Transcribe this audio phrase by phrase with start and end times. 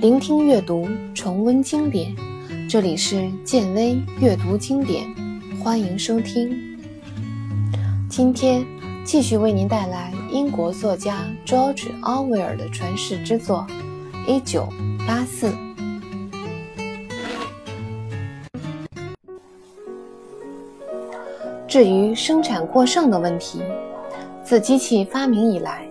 [0.00, 2.16] 聆听阅读，重温经典。
[2.66, 5.06] 这里是建威阅读经典，
[5.62, 6.58] 欢迎收听。
[8.08, 8.64] 今天
[9.04, 13.66] 继续为您带来英国作家 George Orwell 的传世之作
[14.26, 14.66] 《一九
[15.06, 15.50] 八四》。
[21.68, 23.60] 至于生产过剩的问题，
[24.42, 25.89] 自机器发明以来。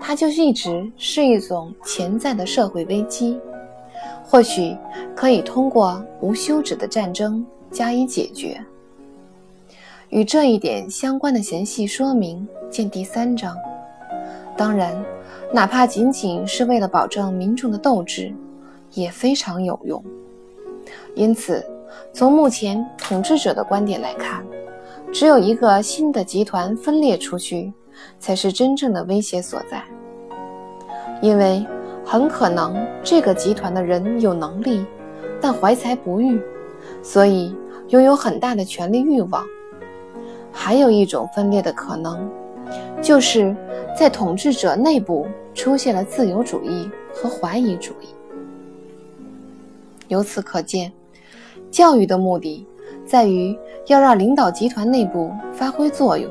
[0.00, 3.38] 它就一直是一种潜在的社会危机，
[4.24, 4.76] 或许
[5.14, 8.58] 可以通过无休止的战争加以解决。
[10.08, 13.54] 与这一点相关的详细说明见第三章。
[14.56, 14.96] 当然，
[15.52, 18.32] 哪怕仅仅是为了保证民众的斗志，
[18.94, 20.02] 也非常有用。
[21.14, 21.62] 因此，
[22.12, 24.42] 从目前统治者的观点来看，
[25.12, 27.70] 只有一个新的集团分裂出去。
[28.18, 29.82] 才是真正的威胁所在，
[31.20, 31.64] 因为
[32.04, 34.84] 很可能这个集团的人有能力，
[35.40, 36.40] 但怀才不遇，
[37.02, 37.54] 所以
[37.88, 39.44] 拥有很大的权力欲望。
[40.50, 42.28] 还有一种分裂的可能，
[43.00, 43.54] 就是
[43.96, 48.08] 在统治者内部出现了自由主义和怀疑主义。
[50.08, 50.90] 由此可见，
[51.70, 52.66] 教育的目的
[53.06, 53.56] 在于
[53.86, 56.30] 要让领导集团内部发挥作用。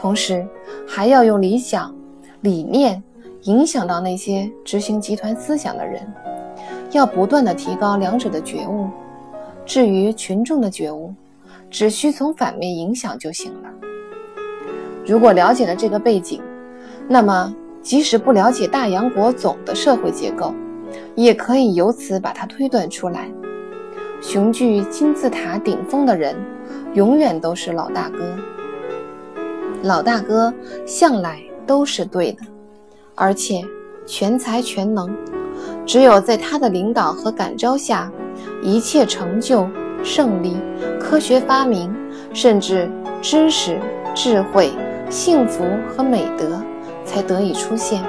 [0.00, 0.46] 同时，
[0.88, 1.94] 还要用理想、
[2.40, 3.02] 理念
[3.42, 6.10] 影响到那些执行集团思想的人，
[6.90, 8.88] 要不断的提高两者的觉悟。
[9.66, 11.14] 至于群众的觉悟，
[11.70, 13.68] 只需从反面影响就行了。
[15.06, 16.40] 如果了解了这个背景，
[17.06, 20.54] 那么即使不了解大洋国总的社会结构，
[21.14, 23.28] 也可以由此把它推断出来。
[24.22, 26.34] 雄踞金字塔顶峰的人，
[26.94, 28.34] 永远都是老大哥。
[29.82, 30.52] 老大哥
[30.86, 32.42] 向来都是对的，
[33.14, 33.62] 而且
[34.06, 35.14] 全才全能。
[35.86, 38.10] 只有在他的领导和感召下，
[38.62, 39.68] 一切成就、
[40.02, 40.56] 胜利、
[40.98, 41.94] 科学发明，
[42.32, 43.78] 甚至知识、
[44.14, 44.72] 智慧、
[45.08, 46.62] 幸福和美德
[47.04, 48.02] 才得以出现。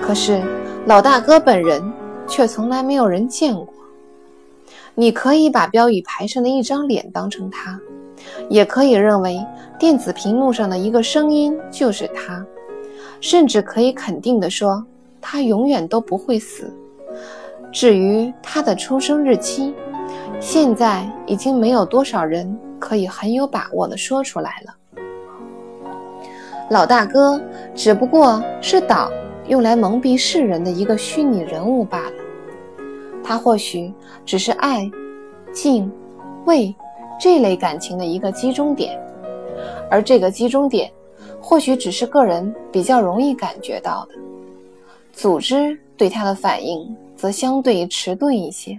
[0.00, 0.42] 可是
[0.86, 1.82] 老大哥本人
[2.26, 3.68] 却从来没有人见过。
[4.94, 7.78] 你可以把标语牌上的一张脸当成他。
[8.48, 9.44] 也可以认为，
[9.78, 12.44] 电子屏幕上的一个声音就是他，
[13.20, 14.84] 甚至可以肯定地说，
[15.20, 16.72] 他永远都不会死。
[17.70, 19.74] 至于他的出生日期，
[20.40, 24.74] 现在已经没有多少人可以很有把握地说出来了。
[26.70, 27.40] 老大哥
[27.74, 29.10] 只不过是党
[29.48, 32.12] 用来蒙蔽世人的一个虚拟人物罢了。
[33.22, 33.92] 他或许
[34.24, 34.90] 只是爱、
[35.52, 35.90] 敬、
[36.46, 36.74] 畏。
[37.18, 38.98] 这类感情的一个集中点，
[39.90, 40.90] 而这个集中点，
[41.40, 44.14] 或许只是个人比较容易感觉到的，
[45.12, 48.78] 组织对他的反应则相对迟钝一些。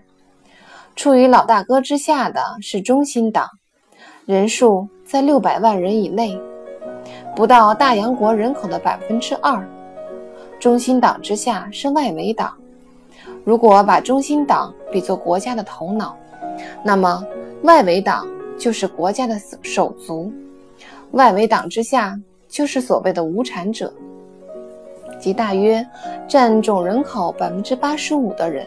[0.95, 3.47] 处于老大哥之下的是中心党，
[4.25, 6.39] 人数在六百万人以内，
[7.35, 9.67] 不到大洋国人口的百分之二。
[10.59, 12.53] 中心党之下是外围党，
[13.45, 16.17] 如果把中心党比作国家的头脑，
[16.83, 17.25] 那么。
[17.63, 18.25] 外围党
[18.57, 20.31] 就是国家的手足，
[21.11, 22.17] 外围党之下
[22.47, 23.91] 就是所谓的无产者，
[25.19, 25.85] 即大约
[26.25, 28.65] 占总人口百分之八十五的人。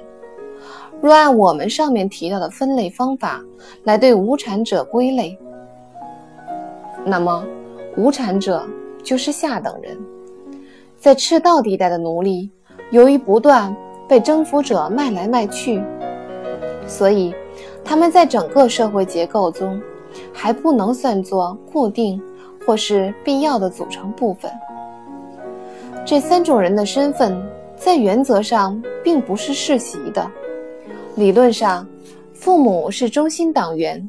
[1.01, 3.43] 若按我们上面提到的分类方法
[3.85, 5.39] 来对无产者归类，
[7.07, 7.43] 那么
[7.97, 8.63] 无产者
[9.03, 9.99] 就是下等人，
[10.99, 12.51] 在赤道地带的奴隶，
[12.91, 13.75] 由于不断
[14.07, 15.83] 被征服者卖来卖去，
[16.87, 17.35] 所以。
[17.85, 19.81] 他们在整个社会结构中
[20.33, 22.23] 还不能算作固定
[22.65, 24.51] 或是必要的组成部分。
[26.05, 27.41] 这三种人的身份
[27.77, 30.29] 在原则上并不是世袭的。
[31.17, 31.87] 理论上，
[32.33, 34.09] 父母是中心党员，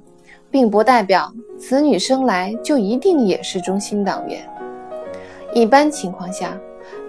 [0.49, 4.41] 并不代表子女生来就一定也是中心党员。
[5.53, 6.57] 一般情况下，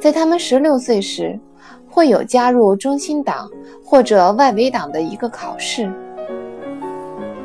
[0.00, 1.38] 在他们十六岁时，
[1.88, 3.48] 会有加入中心党
[3.84, 5.90] 或者外围党的一个考试。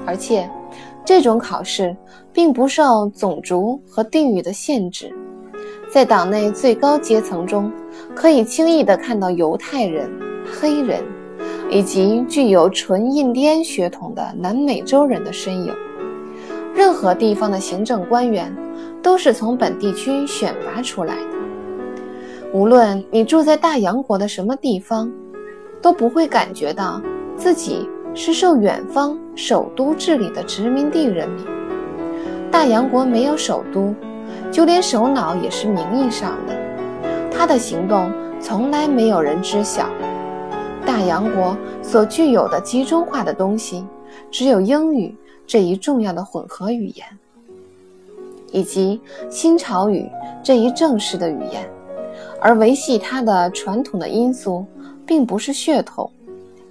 [0.09, 0.49] 而且，
[1.05, 1.95] 这种考试
[2.33, 5.13] 并不受种族和地域的限制，
[5.91, 7.71] 在党内最高阶层中，
[8.15, 10.09] 可以轻易地看到犹太人、
[10.51, 11.03] 黑人，
[11.69, 15.71] 以及具有纯印第安血统的南美洲人的身影。
[16.73, 18.51] 任何地方的行政官员
[19.03, 21.37] 都是从本地区选拔出来的。
[22.51, 25.11] 无论你住在大洋国的什么地方，
[25.83, 26.99] 都不会感觉到
[27.37, 27.87] 自己。
[28.13, 31.45] 是受远方首都治理的殖民地人民。
[32.51, 33.93] 大洋国没有首都，
[34.51, 36.55] 就连首脑也是名义上的，
[37.31, 39.87] 他的行动从来没有人知晓。
[40.85, 43.85] 大洋国所具有的集中化的东西，
[44.31, 45.15] 只有英语
[45.45, 47.05] 这一重要的混合语言，
[48.51, 50.09] 以及新潮语
[50.43, 51.69] 这一正式的语言，
[52.41, 54.65] 而维系它的传统的因素，
[55.05, 56.11] 并不是血统，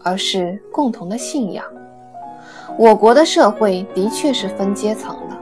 [0.02, 1.64] 而是共同的信仰。
[2.76, 5.36] 我国的社会的确是分阶层的，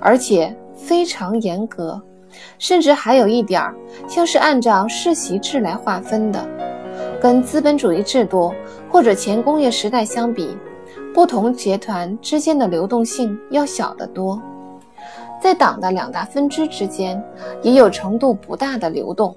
[0.00, 2.00] 而且非常严格，
[2.58, 3.62] 甚至还有一点
[4.06, 6.46] 像是按照世袭制来划分的。
[7.20, 8.52] 跟资本主义制度
[8.90, 10.56] 或者前工业时代相比，
[11.14, 14.40] 不同集团之间的流动性要小得多。
[15.40, 17.22] 在党的两大分支之间，
[17.62, 19.34] 也有程度不大的流动，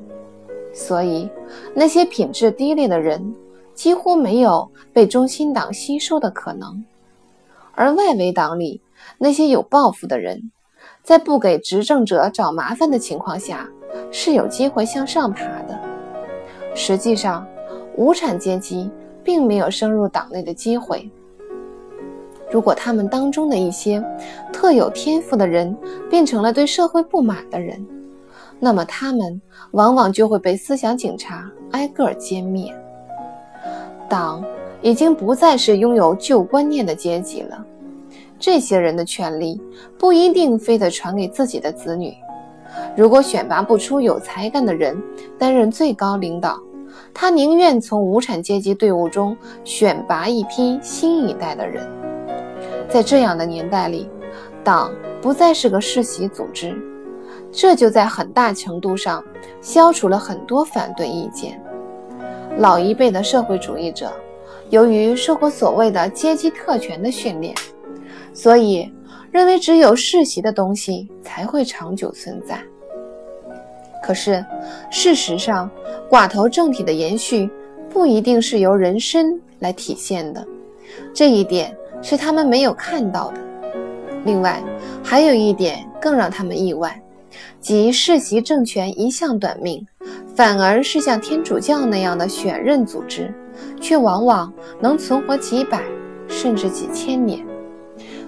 [0.74, 1.30] 所以
[1.74, 3.34] 那些品质低劣的人
[3.78, 6.84] 几乎没有被中心党吸收的可能。
[7.76, 8.82] 而外围党里
[9.20, 10.52] 那些有抱负的人，
[11.04, 13.70] 在不给执政者找麻烦的情况下，
[14.12, 15.80] 是有机会向上爬的。
[16.74, 17.46] 实际上，
[17.96, 18.90] 无产阶级
[19.24, 21.08] 并没有升入党内的机会。
[22.50, 24.04] 如果他们当中的一些
[24.52, 25.78] 特有天赋的人
[26.10, 27.86] 变成了对社会不满的人，
[28.60, 29.40] 那么他们
[29.72, 32.76] 往往就会被思想警察挨个歼灭。
[34.10, 34.44] 党
[34.82, 37.66] 已经不再是拥有旧观念的阶级了。
[38.40, 39.60] 这些人的权利
[39.98, 42.16] 不一定非得传给自己的子女。
[42.96, 45.02] 如果选拔不出有才干的人
[45.40, 46.60] 担任最高领导，
[47.14, 51.88] 他宁愿从无产阶级队伍中选拔一批新一代的人。
[52.88, 54.10] 在这样的年代里，
[54.64, 56.76] 党不再是个世袭组织，
[57.52, 59.24] 这就在很大程度上
[59.62, 61.60] 消除了很多反对意见。
[62.58, 64.12] 老一辈的社会主义者，
[64.72, 67.54] 由于受过所谓的阶级特权的训练，
[68.34, 68.92] 所以
[69.32, 72.60] 认为只有世袭的东西才会长久存在。
[74.04, 74.44] 可是，
[74.90, 75.70] 事实上，
[76.10, 77.48] 寡头政体的延续
[77.90, 80.44] 不一定是由人身来体现的，
[81.14, 83.40] 这一点是他们没有看到的。
[84.26, 84.64] 另外，
[85.04, 87.00] 还有一点更让他们意外，
[87.60, 89.86] 即世袭政权一向短命，
[90.36, 93.34] 反而是像天主教那样的选任组织，
[93.82, 95.84] 却往往能存活几百
[96.28, 97.46] 甚至几千年。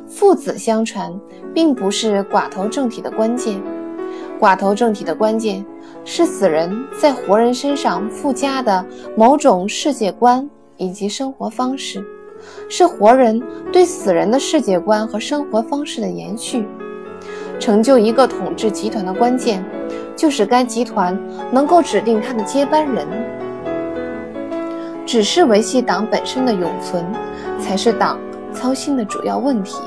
[0.08, 1.14] 父子相传，
[1.54, 3.62] 并不是寡头政体的关键。
[4.40, 5.64] 寡头政体的关键
[6.06, 8.86] 是死人在活人身上附加的
[9.16, 12.04] 某种世界观以及生活方式，
[12.70, 13.42] 是活人
[13.72, 16.66] 对死人的世界观和生活方式的延续。
[17.60, 19.64] 成就一个统治集团的关键，
[20.16, 21.20] 就是该集团
[21.52, 23.06] 能够指定他的接班人。
[25.06, 27.04] 只是维系党本身的永存，
[27.60, 28.20] 才是党
[28.54, 29.78] 操心的主要问题。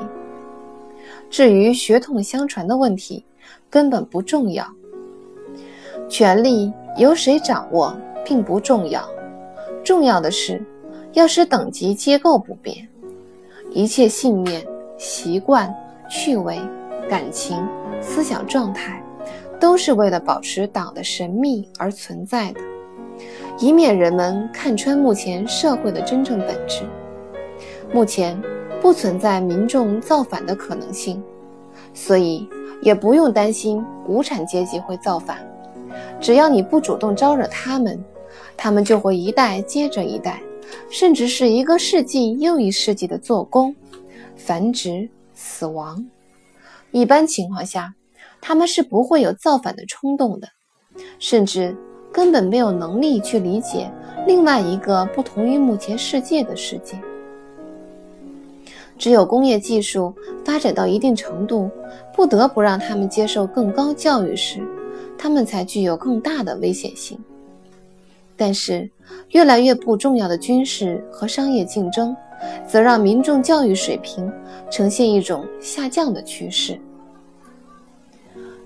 [1.30, 3.24] 至于血统相传的问题，
[3.70, 4.66] 根本不重要，
[6.08, 9.02] 权力由谁掌握并不重要，
[9.82, 10.62] 重要的是
[11.12, 12.86] 要使等级结构不变，
[13.70, 14.66] 一切信念、
[14.98, 15.72] 习惯、
[16.10, 16.58] 趣味、
[17.08, 17.66] 感情、
[18.00, 19.02] 思想状态，
[19.60, 22.60] 都是为了保持党的神秘而存在的，
[23.58, 26.82] 以免人们看穿目前社会的真正本质。
[27.92, 28.40] 目前
[28.80, 31.22] 不存在民众造反的可能性，
[31.94, 32.48] 所以。
[32.82, 35.38] 也不用担心无产阶级会造反，
[36.20, 38.04] 只要你不主动招惹他们，
[38.56, 40.42] 他们就会一代接着一代，
[40.90, 43.72] 甚至是一个世纪又一世纪的做工、
[44.34, 46.04] 繁殖、死亡。
[46.92, 47.94] 一般情况下，
[48.40, 50.48] 他们是不会有造反的冲动的，
[51.18, 51.74] 甚至
[52.12, 53.90] 根本没有能力去理解
[54.26, 56.98] 另外一个不同于目前世界的世界。
[58.98, 61.70] 只有工业技术发展到一定程度，
[62.14, 64.60] 不得不让他们接受更高教育时，
[65.18, 67.18] 他们才具有更大的危险性。
[68.36, 68.88] 但是，
[69.30, 72.14] 越来越不重要的军事和商业竞争，
[72.66, 74.30] 则让民众教育水平
[74.70, 76.80] 呈现一种下降的趋势。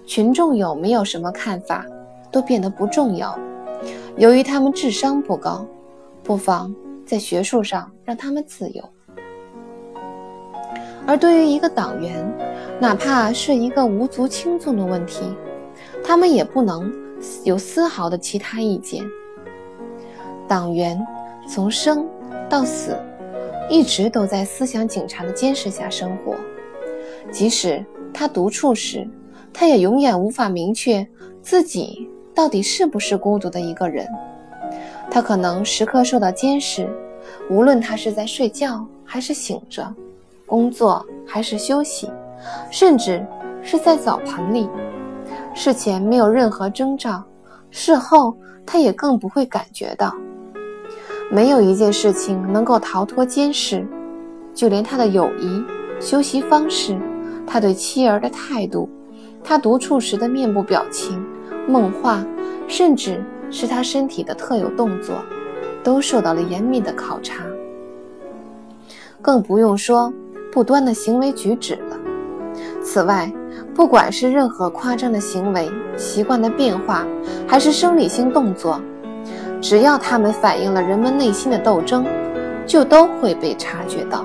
[0.07, 1.85] 群众有没有什么看法，
[2.31, 3.39] 都变得不重要。
[4.17, 5.67] 由于他们智商不高，
[6.23, 8.85] 不妨在学术上让他们自由。
[11.07, 12.25] 而对于一个党员，
[12.81, 15.23] 哪怕是一个无足轻重的问题，
[16.05, 16.93] 他们也不能
[17.45, 19.05] 有丝毫的其他意见。
[20.49, 21.01] 党员
[21.49, 22.07] 从生
[22.49, 22.97] 到死，
[23.69, 26.35] 一直都在思想警察的监视下生活。
[27.31, 29.09] 即使他独处时，
[29.53, 31.07] 他也永远无法明确
[31.43, 34.07] 自己到底是不是孤独的一个人。
[35.11, 36.89] 他可能时刻受到监视，
[37.51, 39.95] 无论他是在睡觉还是醒着。
[40.45, 42.09] 工作还是休息，
[42.71, 43.27] 甚至
[43.63, 44.69] 是在澡盆里，
[45.53, 47.21] 事前没有任何征兆，
[47.69, 50.15] 事后他也更不会感觉到。
[51.31, 53.85] 没有一件事情能够逃脱监视，
[54.55, 55.63] 就连他的友谊、
[56.01, 56.97] 休息方式、
[57.47, 58.89] 他对妻儿的态度、
[59.43, 61.25] 他独处时的面部表情、
[61.67, 62.25] 梦话，
[62.69, 65.17] 甚至是他身体的特有动作，
[65.83, 67.45] 都受到了严密的考察。
[69.21, 70.13] 更不用说
[70.53, 71.99] 不端的行为举止了。
[72.83, 73.33] 此外，
[73.75, 77.05] 不管是任何夸张的行为、习惯的变化，
[77.49, 78.81] 还是生理性动作，
[79.69, 82.07] 只要他们反映了人们内心的斗争，
[82.69, 84.25] 就都会被察觉到。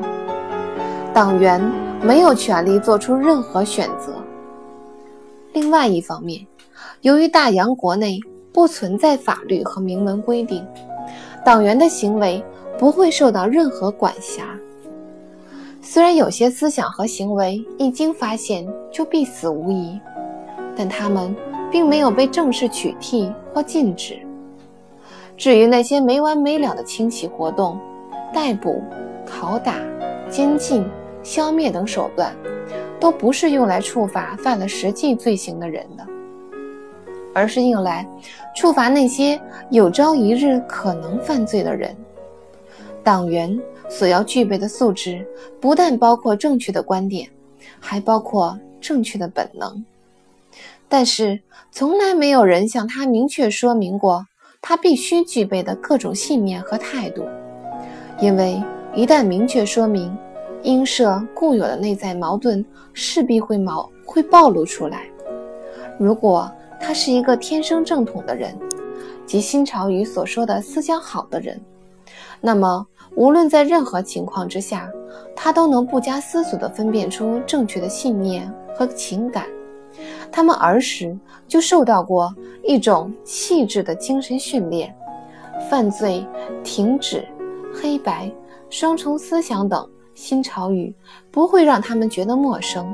[1.15, 1.60] 党员
[2.00, 4.13] 没有权利做出任何选择。
[5.53, 6.45] 另外一方面，
[7.01, 8.19] 由于大洋国内
[8.53, 10.63] 不存在法律和明文规定，
[11.43, 12.43] 党员的行为
[12.77, 14.43] 不会受到任何管辖。
[15.81, 20.00] 虽然有些思想和行为一经发现就必死无疑，
[20.77, 21.36] 但他们
[21.71, 24.19] 并没有被正式取缔或禁止。
[25.41, 27.79] 至于那些没完没了的清洗活动、
[28.31, 28.79] 逮捕、
[29.25, 29.74] 拷打、
[30.29, 30.88] 监禁、
[31.24, 32.31] 消灭等手段，
[33.00, 36.05] 都不是用来处罚犯了实际罪行的人的，
[37.33, 38.07] 而是用来
[38.55, 41.98] 处罚那些有朝一日可能犯罪的人。
[43.03, 43.60] 党员。
[43.89, 45.27] 所要具备的素质，
[45.60, 47.29] 不但包括正确的观点，
[47.77, 49.83] 还包括正确的本能。
[50.88, 51.41] 但是，
[51.74, 54.27] 从来没有人向他明确说明过
[54.62, 57.25] 他必须具备的各种信念和态度，
[58.20, 58.62] 因为
[58.96, 60.15] 一旦明确说明，
[60.62, 62.63] 应社固有的内在矛盾
[62.94, 65.08] 势必会矛会暴露出来。
[65.98, 66.50] 如果
[66.80, 68.56] 他是一个天生正统的人，
[69.25, 71.60] 即新潮语所说的思想好的人，
[72.39, 72.88] 那么。
[73.13, 74.89] 无论在任何情况之下，
[75.36, 79.46] 他都能不加思索地分辨出正确的信念和情感。
[80.31, 81.17] 他们儿时
[81.48, 82.33] 就受到过
[82.63, 84.95] 一种气质的精神训练，
[85.69, 86.25] 犯罪、
[86.63, 87.25] 停止、
[87.74, 88.31] 黑白、
[88.69, 90.93] 双重思想等新潮语
[91.29, 92.93] 不会让他们觉得陌生。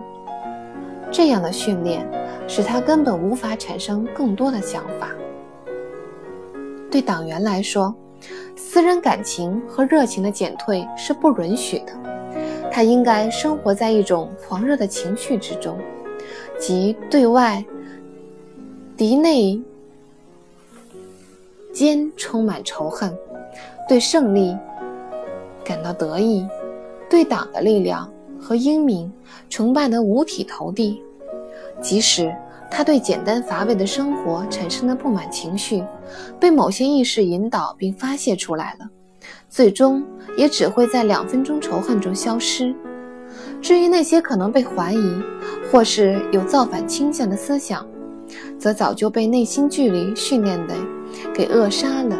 [1.11, 2.05] 这样的训练
[2.47, 5.09] 使他根本无法产生更多的想法。
[6.89, 7.93] 对党员来说，
[8.55, 11.93] 私人感情和热情的减退是不允许的，
[12.71, 15.77] 他应该生活在一种狂热的情绪之中，
[16.59, 17.63] 即对外
[18.95, 19.61] 敌内
[21.73, 23.15] 间充满仇恨，
[23.87, 24.57] 对胜利
[25.63, 26.47] 感到得意，
[27.09, 29.11] 对党的力量和英明
[29.49, 31.01] 崇拜得五体投地，
[31.81, 32.33] 即使。
[32.69, 35.81] 他对简单乏味的生活产生的不满情绪，
[36.37, 38.89] 被某些意识引导并发泄出来了，
[39.49, 40.03] 最终
[40.35, 42.75] 也只会在两分钟仇恨中消失。
[43.61, 45.21] 至于那些可能被怀疑
[45.71, 47.85] 或是有造反倾向的思想，
[48.57, 50.73] 则早就被内心距离训练的
[51.33, 52.17] 给扼杀了。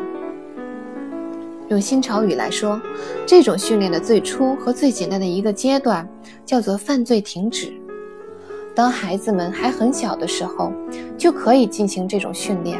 [1.70, 2.82] 用新潮语来说，
[3.26, 6.08] 这种训练的最初和最简单的一个阶段，
[6.46, 7.74] 叫做犯罪停止。
[8.74, 10.72] 当孩子们还很小的时候，
[11.18, 12.80] 就可以进行这种训练。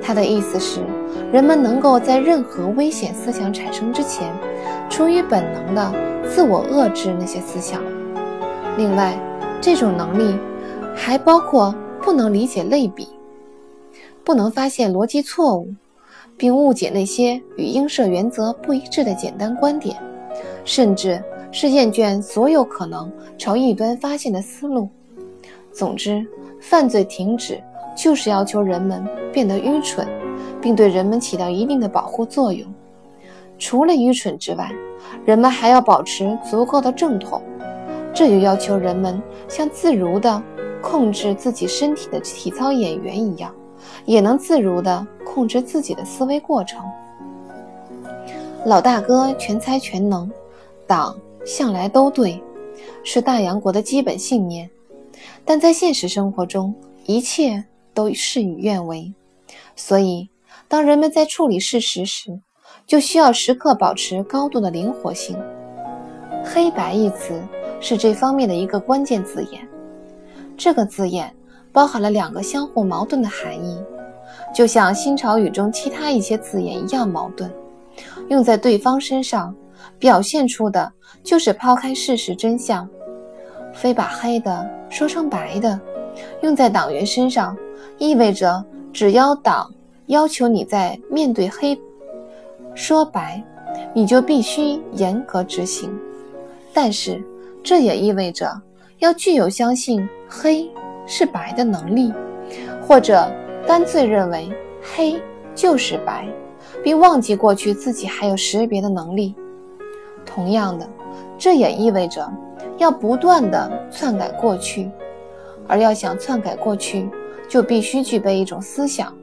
[0.00, 0.80] 他的意思是，
[1.32, 4.34] 人们能够在任何危险思想产生之前，
[4.90, 5.92] 出于本能的
[6.34, 7.82] 自我遏制那些思想。
[8.78, 9.14] 另外，
[9.60, 10.34] 这种能力
[10.94, 13.06] 还包括不能理解类比，
[14.24, 15.68] 不能发现逻辑错误，
[16.38, 19.94] 并误解那些与应设原则不一致的简单观点，
[20.64, 24.88] 甚至是厌倦所有可能朝异端发现的思路。
[25.70, 26.26] 总之，
[26.62, 27.62] 犯罪停止
[27.94, 30.08] 就是要求人们变得愚蠢，
[30.62, 32.66] 并对人们起到一定的保护作用。
[33.58, 34.72] 除了愚蠢之外，
[35.24, 37.42] 人们还要保持足够的正统，
[38.14, 40.42] 这就要求人们像自如地
[40.82, 43.54] 控制自己身体的体操演员一样，
[44.04, 46.80] 也能自如地控制自己的思维过程。
[48.66, 50.30] 老大哥全才全能，
[50.86, 52.42] 党向来都对，
[53.02, 54.70] 是大洋国的基本信念。
[55.44, 56.74] 但在现实生活中，
[57.06, 59.12] 一切都事与愿违，
[59.74, 60.28] 所以
[60.68, 62.40] 当人们在处理事实时，
[62.92, 65.34] 就需要时刻保持高度的灵活性。
[66.44, 67.40] 黑白一词
[67.80, 69.66] 是这方面的一个关键字眼，
[70.58, 71.34] 这个字眼
[71.72, 73.78] 包含了两个相互矛盾的含义，
[74.54, 77.50] 就像新潮语中其他一些字眼一样矛盾。
[78.28, 79.56] 用在对方身上，
[79.98, 80.92] 表现出的
[81.24, 82.86] 就是抛开事实真相。
[83.72, 85.80] 非把黑的说成白的，
[86.42, 87.56] 用在党员身上，
[87.96, 89.72] 意味着只要党
[90.08, 91.74] 要求你在面对黑
[92.74, 93.42] 说白，
[93.94, 95.92] 你就必须严格执行。
[96.72, 97.22] 但是
[97.62, 98.50] 这也意味着
[98.98, 100.70] 要具有相信黑
[101.06, 102.12] 是白的能力，
[102.80, 103.30] 或者
[103.66, 104.50] 干脆认为
[104.80, 105.20] 黑
[105.54, 106.26] 就是白，
[106.82, 109.34] 并忘记过去自己还有识别的能力。
[110.24, 110.88] 同样的，
[111.36, 112.26] 这也意味着
[112.78, 114.90] 要不断的篡改过去，
[115.68, 117.10] 而要想篡改过去，
[117.48, 119.14] 就必须具备一种思想。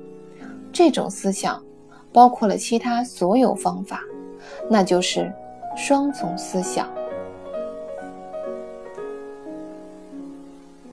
[0.71, 1.61] 这种思想
[2.11, 4.01] 包括了其他所有方法，
[4.69, 5.31] 那就是
[5.75, 6.87] 双重思想。